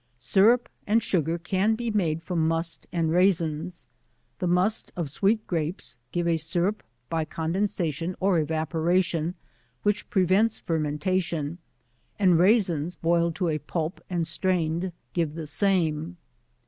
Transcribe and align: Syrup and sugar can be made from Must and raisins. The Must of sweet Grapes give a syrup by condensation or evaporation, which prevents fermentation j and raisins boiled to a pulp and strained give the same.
Syrup 0.17 0.67
and 0.87 1.03
sugar 1.03 1.37
can 1.37 1.75
be 1.75 1.91
made 1.91 2.23
from 2.23 2.47
Must 2.47 2.87
and 2.91 3.11
raisins. 3.11 3.87
The 4.39 4.47
Must 4.47 4.91
of 4.95 5.11
sweet 5.11 5.45
Grapes 5.45 5.97
give 6.11 6.27
a 6.27 6.37
syrup 6.37 6.81
by 7.07 7.23
condensation 7.23 8.15
or 8.19 8.39
evaporation, 8.39 9.35
which 9.83 10.09
prevents 10.09 10.57
fermentation 10.57 11.59
j 11.59 11.59
and 12.17 12.39
raisins 12.39 12.95
boiled 12.95 13.35
to 13.35 13.49
a 13.49 13.59
pulp 13.59 14.01
and 14.09 14.25
strained 14.25 14.91
give 15.13 15.35
the 15.35 15.45
same. 15.45 16.17